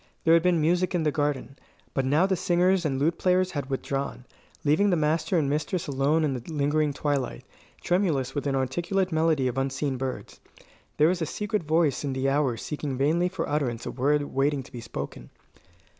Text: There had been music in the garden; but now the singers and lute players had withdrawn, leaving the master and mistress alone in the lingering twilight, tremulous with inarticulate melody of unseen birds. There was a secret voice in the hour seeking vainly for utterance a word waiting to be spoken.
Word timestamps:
There 0.23 0.33
had 0.33 0.41
been 0.41 0.59
music 0.59 0.95
in 0.95 1.03
the 1.03 1.11
garden; 1.11 1.59
but 1.93 2.05
now 2.05 2.25
the 2.25 2.35
singers 2.35 2.85
and 2.85 2.97
lute 2.97 3.19
players 3.19 3.51
had 3.51 3.69
withdrawn, 3.69 4.25
leaving 4.63 4.89
the 4.89 4.95
master 4.95 5.37
and 5.37 5.47
mistress 5.47 5.85
alone 5.85 6.23
in 6.23 6.33
the 6.33 6.41
lingering 6.51 6.91
twilight, 6.91 7.43
tremulous 7.83 8.33
with 8.33 8.47
inarticulate 8.47 9.11
melody 9.11 9.47
of 9.47 9.59
unseen 9.59 9.97
birds. 9.97 10.39
There 10.97 11.07
was 11.09 11.21
a 11.21 11.27
secret 11.27 11.61
voice 11.61 12.03
in 12.03 12.13
the 12.13 12.29
hour 12.29 12.57
seeking 12.57 12.97
vainly 12.97 13.29
for 13.29 13.47
utterance 13.47 13.85
a 13.85 13.91
word 13.91 14.23
waiting 14.23 14.63
to 14.63 14.71
be 14.71 14.81
spoken. 14.81 15.29